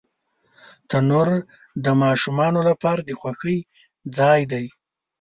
تنور 0.89 1.29
د 1.83 1.87
ماشومانو 2.01 2.59
لپاره 2.69 3.01
د 3.03 3.09
خوښۍ 3.19 3.57
ځای 4.17 4.41
دی 4.51 4.65